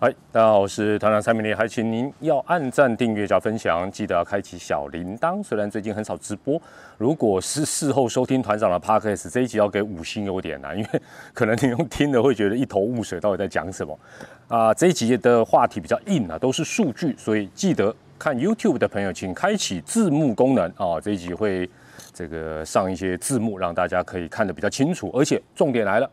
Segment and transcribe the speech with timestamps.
[0.00, 5.42] 嗨，大家好，我是团长蔡明丽，还请您要按赞、订阅加分享，记得要开启小铃铛。
[5.42, 6.56] 虽然最近很少直播，
[6.96, 11.02] 如果是事后收听团长的 podcast，这一集要给五星有点难，因为
[11.34, 13.98] 可能你用听的会觉得一头雾水，到底在讲什么
[14.46, 14.72] 啊？
[14.72, 21.00] 这一集的话题比较硬啊，都是数据，所以记得看 YouTube 的朋友，请开启字幕功能啊。
[21.02, 21.68] 这一集会
[22.12, 25.10] 这个上一些字幕，让大家可以看得比较清楚。
[25.12, 26.08] 而且重点来了，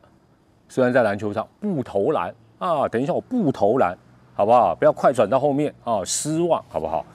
[0.67, 2.33] 虽然在篮球场不投篮。
[2.57, 3.95] 啊，等一下，我不投篮，
[4.33, 4.73] 好不好？
[4.73, 7.05] 不要快转到后面啊，失望，好不好？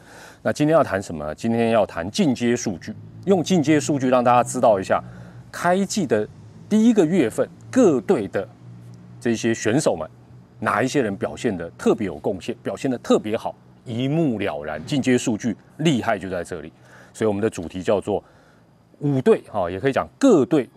[0.42, 1.34] 那今天要谈什么？
[1.34, 5.02] 今天要谈进阶数据，用进阶数据让大家知道一下，
[5.50, 6.28] 开季的
[6.68, 8.46] 第一个月份各队的
[9.18, 10.08] 这些选手们，
[10.58, 14.84] 哪一些人表现的特别有贡献，表现的特别好，一目了然。
[14.84, 16.70] 进阶数据厉害就在这里，
[17.14, 18.22] 所以我们的主题叫做
[18.98, 20.68] 五队，哈，也可以讲各队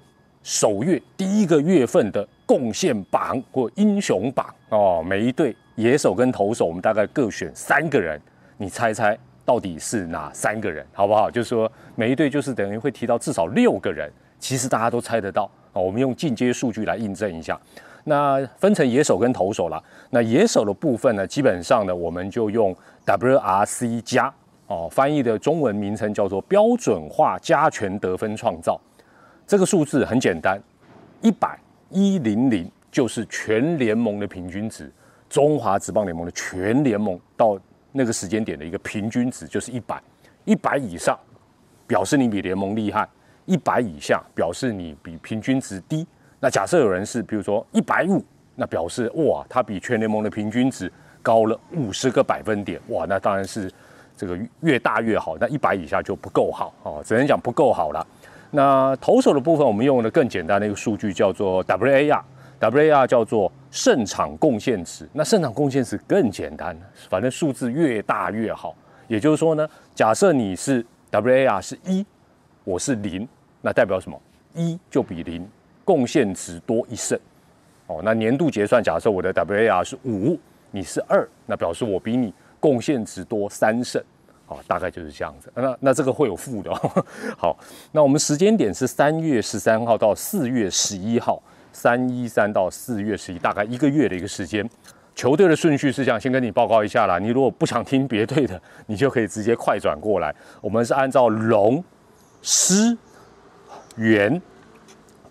[0.41, 2.25] 首月第一个月份的。
[2.45, 8.19] 贡献榜或英雄榜哦，每一队野手跟投手，我们大概各选三个人，
[8.57, 11.29] 你猜猜到底是哪三个人，好不好？
[11.31, 15.81] 就是说每一队就是等于会提到至少六个人，其实大家都猜得到哦。
[15.81, 17.59] 我们用进阶数据来印证一下，
[18.05, 19.83] 那分成野手跟投手了。
[20.09, 24.33] 那野手的部分呢，基本上呢，我们就用 WRC 加
[24.67, 28.79] 哦，翻译的中文名称叫做标准化加权得分创造。
[29.45, 30.61] 这个数字很简单，
[31.21, 31.59] 一百。
[31.93, 34.91] 一零零就是全联盟的平均值，
[35.29, 37.57] 中华职棒联盟的全联盟到
[37.91, 40.01] 那个时间点的一个平均值就是一百，
[40.45, 41.17] 一百以上
[41.87, 43.07] 表示你比联盟厉害，
[43.45, 46.05] 一百以下表示你比平均值低。
[46.39, 48.23] 那假设有人是比如说一百五，
[48.55, 53.71] 那表示哇，他比全联盟的平均值高了五十个百分点，哇，那当然是
[54.17, 55.37] 这个越大越好。
[55.39, 58.05] 那一百以下就不够好哦，只能讲不够好了。
[58.55, 65.09] 那投手的部分，我们用的更简单的一个数据叫做 WAR，WAR 叫做胜场贡献值。
[65.11, 66.77] 那胜场贡献值更简单，
[67.09, 68.75] 反正数字越大越好。
[69.07, 72.05] 也就是说呢，假设你是 WAR 是一，
[72.63, 73.27] 我是零，
[73.59, 74.21] 那代表什么？
[74.53, 75.49] 一就比零
[75.83, 77.19] 贡献值多一胜。
[77.87, 80.39] 哦，那年度结算，假设我的 WAR 是五，
[80.69, 83.99] 你是二，那表示我比你贡献值多三胜。
[84.53, 85.51] 啊，大概就是这样子。
[85.55, 86.71] 那那这个会有负的。
[86.71, 87.05] 哦
[87.37, 87.57] 好，
[87.91, 91.41] 那我们时间点是三月十三号到四月十一号，
[91.71, 94.67] 三一三到四月十一，大概一个月的一个时间。
[95.15, 97.19] 球队的顺序是这样，先跟你报告一下啦。
[97.19, 100.33] 你如果不想听别队的，你就可以直接快转过来。
[100.61, 101.83] 我们是按照龙、
[102.41, 102.97] 狮、
[103.97, 104.41] 猿、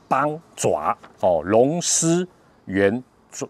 [0.07, 0.97] 帮、爪。
[1.21, 2.27] 哦，龙、狮、
[2.67, 3.03] 猿。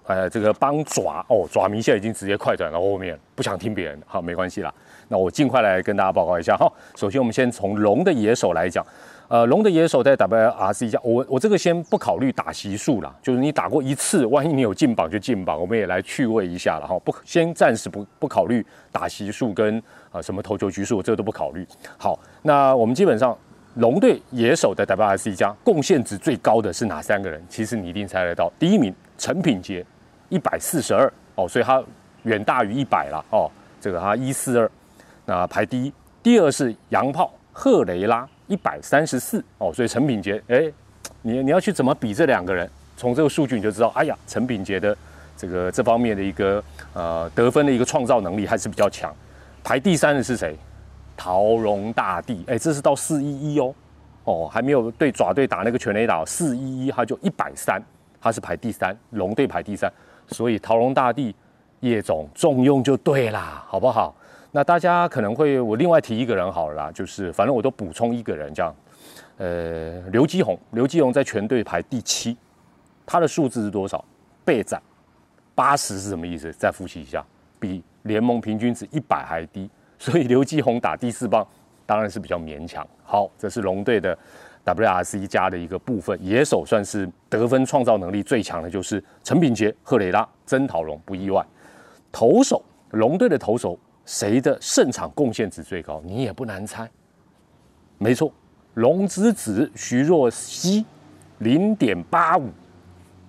[0.07, 4.73] 呃，这个帮爪哦，爪迷现在已经直接快转到后面，不想听别人，好，没关系啦。
[5.09, 6.71] 那我尽快来跟大家报告一下哈。
[6.97, 8.87] 首先，我们先从龙的野手来讲，
[9.29, 16.99] 呃，龙的野手在 WRC 下，我我这个先不考虑打席数啦，就是你打过一次，万一你有进榜就进榜，我们也来趣味一下了哈。
[17.01, 19.83] 不，先暂时不不考虑打席数跟
[20.13, 21.67] 呃什么投球局数，这个都不考虑。
[21.99, 23.37] 好，那我们基本上
[23.75, 27.43] 龙队野手的 WRC 加贡献值最高的是哪三个人？
[27.49, 28.95] 其实你一定猜得到，第一名。
[29.23, 29.87] 陈品杰
[30.31, 31.07] 一百四十二
[31.37, 31.81] 哦，所以他
[32.25, 33.49] 远大于一百了哦。
[33.81, 34.69] 这个他一四二，
[35.25, 35.93] 那排第一。
[36.25, 40.69] 第二是洋炮赫雷拉一百三十四哦，所以陈品杰哎，
[41.21, 42.69] 你你要去怎么比这两个人？
[42.97, 44.97] 从这个数据你就知道，哎呀，陈品杰的
[45.37, 46.61] 这个这方面的一个
[46.93, 49.15] 呃得分的一个创造能力还是比较强。
[49.63, 50.59] 排第三的是谁？
[51.17, 53.73] 陶荣大帝哎，这是到四一一哦
[54.25, 57.81] 哦，还没有对爪队打那个全垒打，四一一他就一百三。
[58.23, 59.93] 他是排第三，龙队排第三，
[60.29, 61.35] 所以桃龙大帝
[61.81, 64.15] 叶总重用就对啦，好不好？
[64.53, 68.73] 那大家可能会，我另外提一个人好了啦，就是反正我都补充一个人这样，
[69.39, 72.37] 呃，刘基宏，刘基宏在全队排第七，
[73.05, 74.05] 他的数字是多少？
[74.45, 74.81] 备战
[75.55, 76.53] 八十是什么意思？
[76.53, 77.25] 再复习一下，
[77.59, 79.69] 比联盟平均值一百还低，
[79.99, 81.45] 所以刘基宏打第四棒
[81.85, 82.87] 当然是比较勉强。
[83.03, 84.17] 好，这是龙队的。
[84.65, 91.45] WRC 加的一个部分，野手算是得分创造能力最强的，就是陈炳杰、赫雷拉、曾陶龙，不意外。
[92.13, 96.01] 投手，龙队的投手谁的胜场贡献值最高？
[96.05, 96.89] 你也不难猜，
[97.99, 98.33] 没错，
[98.75, 100.85] 龙之子徐若曦，
[101.39, 102.49] 零点八五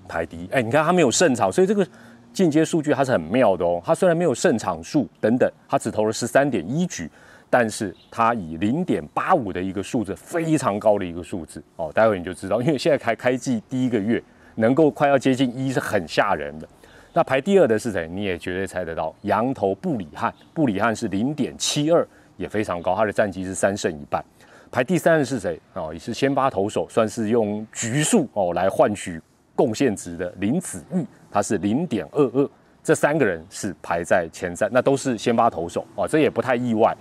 [0.07, 0.47] 排第一。
[0.51, 1.87] 哎，你看他没有胜场，所以这个
[2.31, 3.81] 进阶数据它是很妙的哦。
[3.83, 7.09] 他虽然没有胜场数等等，他只投了十三点一局。
[7.55, 14.19] 但是它以零点八五的一个数字，非常高的一个数字哦，待会你就知道，因为现在开开季第一个月，
[14.55, 16.67] 能够快要接近一是很吓人的。
[17.13, 18.07] 那排第二的是谁？
[18.07, 22.03] 你也绝对猜得到，羊头布里汉，布里汉是零点七二，
[22.37, 24.25] 也非常高，他的战绩是三胜一半。
[24.71, 25.61] 排第三的是谁？
[25.75, 29.21] 哦，也是先发投手，算是用局数哦来换取
[29.53, 32.49] 贡献值的林子玉，他是零点二二，
[32.83, 36.97] 这三个人是排在前三，那都是先发投手啊，这也不太意外。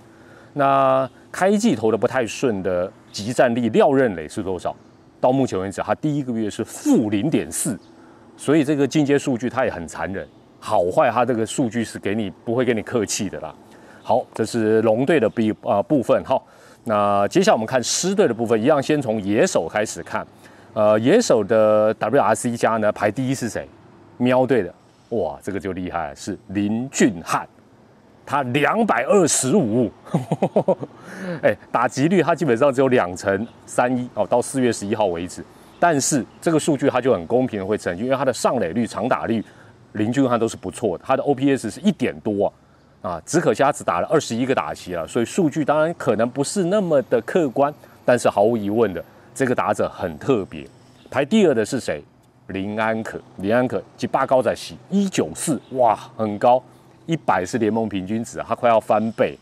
[0.53, 4.75] 那开季投的不太顺的集战力廖任磊是多少？
[5.19, 7.79] 到目前为止，他第一个月是负零点四，
[8.35, 10.27] 所以这个进阶数据他也很残忍，
[10.59, 13.55] 好坏他这个数据是给你不会跟你客气的啦。
[14.01, 16.41] 好，这是龙队的比啊部分哈。
[16.83, 20.27] 那接下来我们看狮队的部分，一样先从野手开始看。
[20.73, 23.65] 呃，野手的 WRC 加呢排第一是谁？
[24.17, 24.73] 喵队的，
[25.09, 27.47] 哇，这个就厉害，是林俊汉。
[28.25, 29.91] 他两百二十五，
[31.41, 35.43] 哎，打击率他基本上只有两成三一哦，到四月十一号为止。
[35.79, 39.43] 但是这个数据他就很公平的会成，因为他的上垒率、长打率，
[39.93, 41.03] 林俊汉都是不错的。
[41.05, 42.51] 他的 OPS 是一点多
[43.01, 47.73] 啊，啊，只可惜他只打了二十一个打席了，所以数据当然可能不是那么的客观。
[48.05, 49.03] 但是毫无疑问的，
[49.33, 50.67] 这个打者很特别。
[51.11, 52.03] 排第二的是谁？
[52.47, 56.61] 林安可，林安可及八高在席一九四，哇，很高。
[57.05, 59.37] 一百是联盟平均值，他快要翻倍。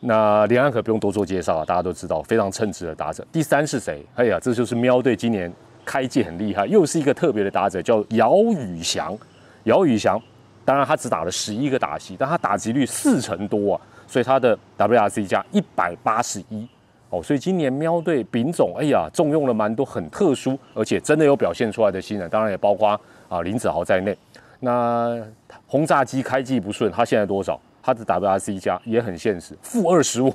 [0.00, 3.26] 那林安可不用多做介绍啊，大家都知道非常称职的打者。
[3.32, 4.04] 第三是谁？
[4.14, 5.52] 哎呀，这就是喵队今年
[5.84, 9.16] 开季很厉害，又是一个特别的打者，叫姚宇翔。
[9.64, 10.20] 姚宇翔，
[10.64, 16.68] 当然他只打了十一个打席，但他打击率四成多啊，所以他的 WRC 加一百八十一
[17.08, 17.22] 哦。
[17.22, 24.16] 所以今年喵队丙总，哎呀，重用了蛮多很特殊，而且真的有表现出来的新人，当然也包括啊林子豪在内。
[24.60, 25.22] 那
[25.66, 27.60] 轰炸机开机不顺，他现在多少？
[27.82, 30.34] 他的 WRC 加也很现实，负二十五，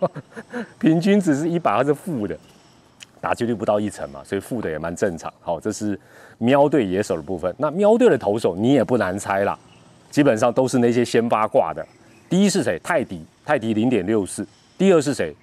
[0.80, 2.34] 平均只是一百，他是负的，
[3.20, 5.30] 打击率不到一成嘛，所以负的也蛮正常。
[5.40, 6.00] 好，这是
[6.38, 7.54] 喵队野手的部分。
[7.58, 9.58] 那喵队的投手你也不难猜啦，
[10.10, 11.86] 基本上都是那些先发挂的。
[12.30, 12.78] 第一是谁？
[12.82, 14.46] 泰迪，泰迪零点六四。
[14.78, 15.36] 第二是谁？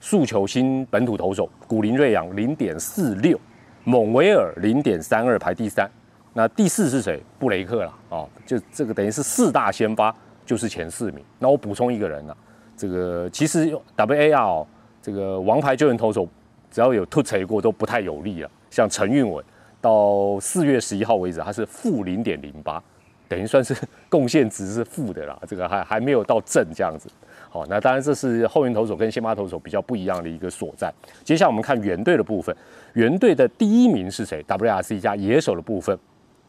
[0.00, 3.38] 速球新本土投手古林瑞阳零点四六，
[3.84, 5.88] 蒙维尔零点三二排第三。
[6.32, 7.20] 那第四是谁？
[7.38, 10.14] 布雷克了哦，就这个等于是四大先发
[10.46, 11.24] 就是前四名。
[11.38, 12.36] 那我补充一个人了，
[12.76, 14.64] 这个其实 WAR
[15.02, 16.28] 这个王牌救援投手
[16.70, 18.50] 只要有突锤过都不太有利了。
[18.70, 19.44] 像陈运文
[19.80, 22.80] 到四月十一号为止，他是负零点零八，
[23.26, 23.74] 等于算是
[24.08, 25.36] 贡献值是负的啦。
[25.48, 27.10] 这个还还没有到正这样子。
[27.48, 30.92] 好，那当然这是后援投手跟先发投手比较不一样的一个所在。
[31.24, 32.54] 接下来我们看原队的部分，
[32.92, 35.98] 原队的第一名是谁？WRC 加野手的部分。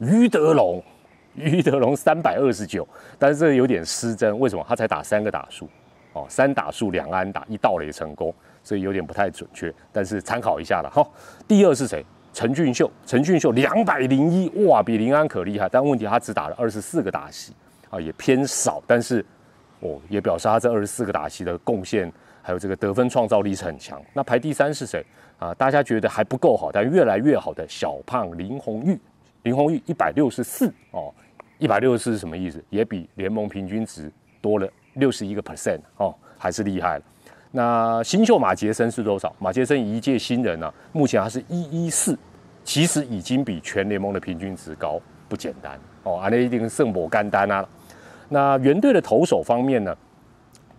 [0.01, 0.83] 于德龙，
[1.36, 2.88] 于德龙三百二十九，
[3.19, 4.65] 但是这有点失真，为什么？
[4.68, 5.69] 他才打三个打数，
[6.13, 8.33] 哦，三打数两安打一盗垒成功，
[8.63, 11.07] 所以有点不太准确，但是参考一下了哈。
[11.48, 12.03] 第二是谁？
[12.33, 17.53] 陈俊秀，陈俊秀两百零一，哇，比林安可厉害，但问题他只打了二十四个打席，
[17.92, 19.24] 啊，也偏少，但是
[19.81, 22.12] 哦，也表示他这二十四个打席的贡献
[22.42, 24.01] 还有这个得分创造力是很强。
[24.13, 25.06] 那排第三是谁？
[25.38, 29.00] 啊，大家觉得还不够好，但越来越好的小胖林红玉。
[29.43, 31.13] 林鸿玉一百六十四哦，
[31.57, 32.63] 一百六十四是什么意思？
[32.69, 34.11] 也比联盟平均值
[34.41, 37.03] 多了六十一个 percent 哦，还是厉害了。
[37.51, 39.35] 那新秀马杰森是多少？
[39.39, 42.17] 马杰森一届新人呢，目前还是一一四，
[42.63, 46.17] 其实已经比全联盟的平均值高，不简单哦。
[46.17, 47.67] 啊，那一定胜果干单啊。
[48.29, 49.93] 那原队的投手方面呢，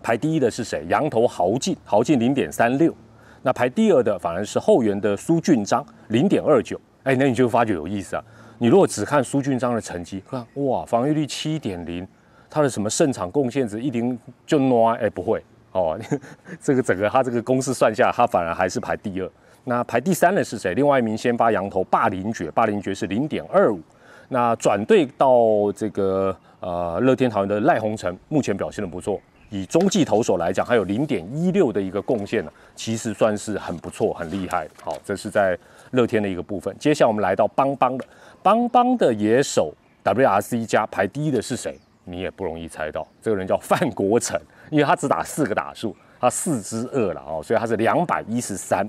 [0.02, 0.86] 排第一的是谁？
[0.88, 2.94] 羊头豪进，豪进零点三六。
[3.42, 6.80] 那排第二的反而是后援的苏俊章，零点二九。
[7.02, 8.24] 哎，那你就发觉有意思啊。
[8.62, 12.06] 你如果只看苏俊章的成绩，看哇，防御率七点零，
[12.48, 14.16] 他的什么胜场贡献值一零
[14.46, 15.42] 就 no 哎不会
[15.72, 15.98] 哦，
[16.62, 19.28] 这个整个他这个公式算下，他反而还是排第二。
[19.64, 20.74] 那排第三的是谁？
[20.74, 23.80] 另外一名先发羊头霸凌爵，霸凌爵是零点二五。
[24.28, 34.68] 那转队到这个呃乐天桃园的赖鸿成，目前表现的不错，以中继投手来讲，还有零点一六的一个贡献呢，其实算是很不错，很厉害。
[34.80, 35.58] 好，这是在
[35.92, 36.76] 乐天的一个部分。
[36.78, 38.04] 接下来我们来到邦邦的。
[38.42, 39.72] 邦邦的野手
[40.04, 41.78] WRC 加排第一的是谁？
[42.04, 44.36] 你也不容易猜到，这个人叫范国成，
[44.70, 48.84] 因为他只打四个打数，他四支二了哦，所以他是两百一十三。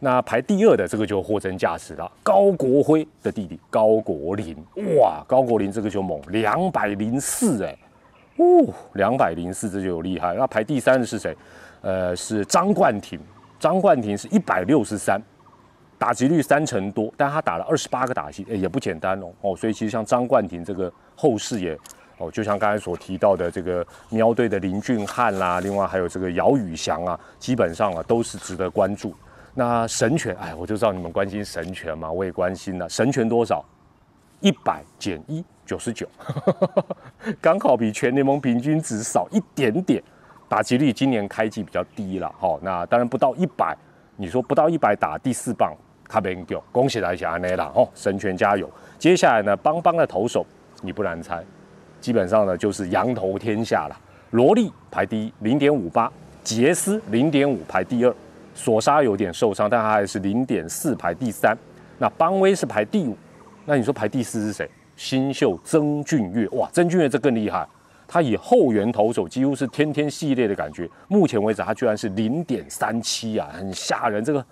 [0.00, 4.56] 那排第二的这个就货真价实了，高国辉的弟弟高国林，
[4.98, 7.78] 哇，高国林这个就猛，两百零四哎，
[8.36, 10.34] 哦，两百零四这就有厉害。
[10.34, 11.36] 那排第三的是谁？
[11.82, 13.20] 呃，是张冠廷，
[13.60, 15.22] 张冠廷是一百六十三。
[15.98, 21.76] 打击率三成多，但他打了二十八个打击，也不简单哦哦，所以其实像张冠廷这个后世也
[22.18, 29.14] 哦，就像刚才所提到的这个喵队的林俊汉啦，另外还有这个姚宇翔啊，基本上啊都是值得关注。
[29.54, 32.88] 那神权，哎，我就知道你们关心神权嘛，我也关心了。
[32.88, 33.64] 神权多少？
[34.40, 36.06] 一百减一，九十九，
[37.42, 40.00] 刚好比全联盟平均值少一点点。
[40.48, 43.76] 打击率今年开季比较低了，好，那当然不到一百，
[44.16, 45.74] 你说不到一百打第四棒。
[46.08, 46.34] 卡贝
[46.72, 47.70] 恭喜大家安内啦！
[47.74, 48.68] 哦，神拳加油！
[48.98, 50.44] 接下来呢，邦邦的投手
[50.80, 51.44] 你不难猜，
[52.00, 53.96] 基本上呢就是羊头天下了。
[54.30, 56.10] 罗莉排第一，零点五八；
[56.42, 58.12] 杰斯零点五排第二；
[58.54, 61.56] 索沙有点受伤，但他还是零点四排第三。
[61.98, 63.14] 那邦威是排第五。
[63.66, 64.68] 那你说排第四是谁？
[64.96, 67.66] 新秀曾俊岳，哇，曾俊岳这更厉害，
[68.06, 70.88] 他以后援投手几乎是天天系列的感觉。
[71.06, 74.24] 目前为止，他居然是零点三七啊，很吓人。
[74.24, 74.44] 这个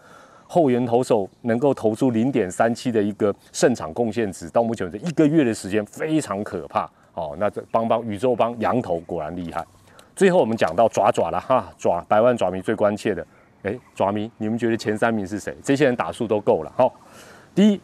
[0.46, 6.88] 后援投手能够投出零点三七的一个胜场贡献值，到目前为止一个月的时间非常可怕。
[7.14, 9.64] 哦，那这邦邦宇宙邦羊头果然厉害。
[10.14, 13.26] 最后我们讲到爪爪了哈，爪百万爪迷最关切的，
[13.62, 15.54] 哎，爪迷，你们觉得前三名是谁？
[15.62, 16.90] 这些人打数都够了哈。
[17.54, 17.80] 第一。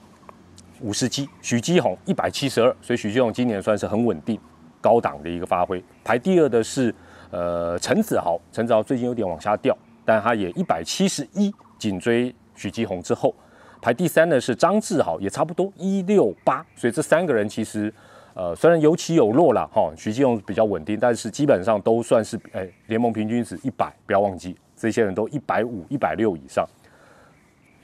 [0.81, 4.37] 五十七，许基宏一百七十二，所以许基宏今年算是很稳定、
[4.81, 5.81] 高档的一个发挥。
[6.03, 6.93] 排第二的是
[7.31, 13.35] 呃陈子豪，陈子豪最近有点往下掉，但他也一百七十一，紧追许继红之后。
[13.81, 17.93] 排第三的是张志豪，也差不多一六八，所以这三个人其实
[18.33, 26.65] 呃虽然有起有落了哈，许继红比较稳定，但是基本上都算是哎联盟平均值一百，不要忘记这些人都一百五、一百六以上。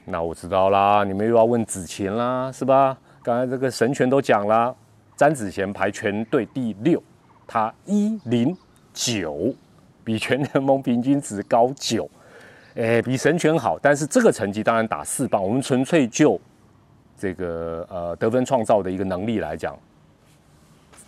[0.05, 2.97] 那我知道啦，你们又要问子贤啦，是吧？
[3.21, 4.75] 刚才这个神权都讲了，
[5.17, 7.03] 詹子贤排全队第六，
[7.45, 8.57] 他一零
[8.95, 9.53] 九，
[10.05, 12.09] 比全联盟平均值高九，
[12.79, 13.79] 哎，比神权好。
[13.81, 16.41] 但是这个成绩当然打四棒，我们纯粹就
[17.19, 19.77] 这个呃得分创造的一个能力来讲，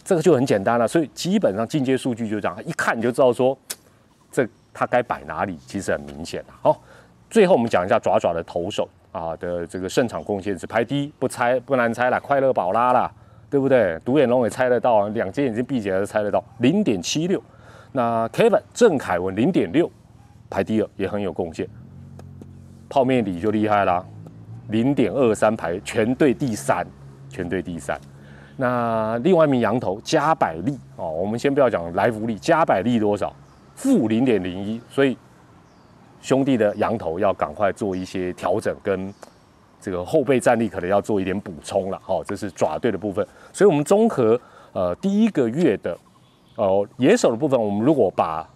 [0.04, 0.86] 这个就很简单了。
[0.86, 3.56] 所以基本上进阶数据就这样，一看你就知道说，
[4.30, 6.52] 这他该摆哪里，其实很明显的。
[6.60, 6.80] 好。
[7.30, 13.08] 最后我们讲一下爪爪的投手啊的这个胜场贡献值排第一，不猜不难猜了，快乐宝拉啦，
[13.48, 13.96] 对不对？
[14.04, 17.40] 独眼龙也猜得到，两只眼睛闭起来都猜得到，零点七六。
[17.92, 19.88] 那 Kevin 郑凯文零点六，
[20.50, 21.66] 排第二也很有贡献。
[22.88, 24.04] 泡面里就厉害啦，
[24.68, 26.86] 零点二三排全队第三，
[27.30, 27.98] 全队第三。
[28.56, 33.34] 那另外一名羊头加百利哦，我们先不要讲来福利，加百利多少？
[33.74, 35.16] 负零点零一，所以。
[36.22, 39.10] 兄弟的羊头要赶快做一些调整，跟
[39.80, 41.98] 这个后备战力可能要做一点补充了。
[42.04, 43.26] 哦，这是爪队的部分。
[43.54, 44.38] 所以，我们综合
[44.74, 45.96] 呃第一个月的
[46.56, 48.46] 呃野手的部分，我们如果把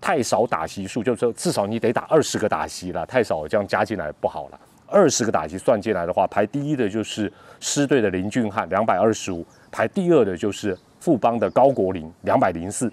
[0.00, 4.60] 太少打席数，就是说至少你得打二十个打席了，太少这样加进来不好了。
[4.86, 12.88] 二十个打席算进来的话，排第一的就是狮队的林俊汉，两百二十五；排第二的就是富邦的高国林，两百零四；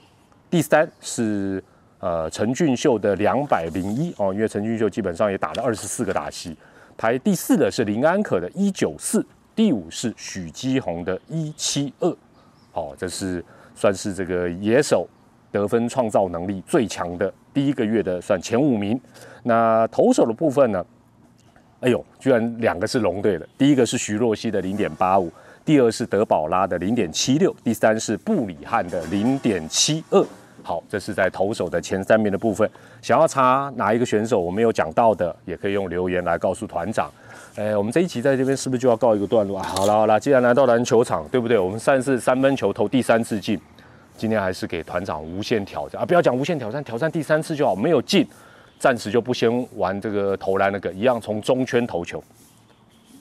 [0.49, 1.63] 第三是。
[1.99, 6.55] 呃，陈俊秀的两百零一哦，因为陈俊秀基本上也打了二十四个打席，
[6.95, 12.17] 排第四的是林安可的一九四，第五是许基宏的一七二，
[12.73, 13.43] 哦，这是
[13.73, 15.07] 算是这个野手
[15.55, 18.99] 得分创造能力最强的第一个月的算前五名。
[19.43, 20.85] 那投手的部分呢？
[21.79, 25.31] 哎呦，居然两个是龙队的，第一个是徐若曦的零点八五，
[25.63, 30.25] 第二是德保拉的零点七六，第三是布里汉的零点七二。
[30.63, 32.67] 好，这是在投手的前三名的部分。
[33.01, 37.11] 想要查哪一个选手我没有讲到的，也可以用留言来告诉团长。
[37.55, 39.63] 哎，我们这一集在这边是不是就要告一个段落啊？
[39.63, 41.59] 好了好了，既然来到篮球场，对不对？
[41.59, 43.59] 我们上次三分球投第三次进，
[44.17, 46.05] 今天还是给团长无限挑战啊！
[46.05, 47.75] 不要讲无限挑战，挑战第三次就好。
[47.75, 48.25] 没有进，
[48.79, 52.23] 暂时就不先玩这个投篮那个，一样从中圈投球。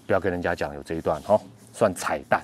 [0.07, 1.41] 不要跟人家讲有这一段哈，
[1.73, 2.43] 算彩蛋。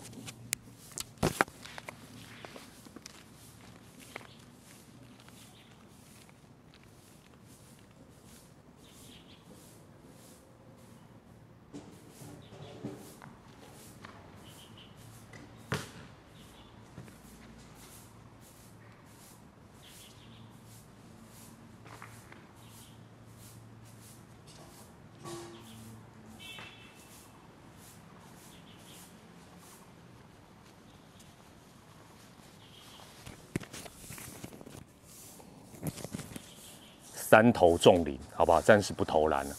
[37.30, 38.60] 三头重铃，好不好？
[38.60, 39.54] 暂时不投篮了，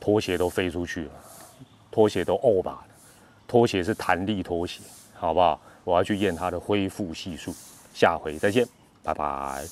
[0.00, 1.10] 拖鞋都飞出去了，
[1.90, 2.86] 拖鞋都欧巴了，
[3.46, 4.80] 拖鞋是弹力拖鞋，
[5.12, 5.60] 好不好？
[5.84, 7.54] 我要去验它的恢复系数，
[7.92, 8.66] 下回再见，
[9.02, 9.62] 拜拜。